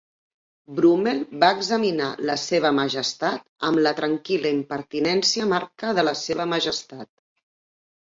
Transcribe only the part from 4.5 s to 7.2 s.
impertinència marca de la seva Majestat.